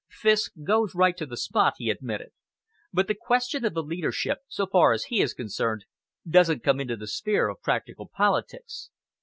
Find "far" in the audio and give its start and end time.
4.65-4.93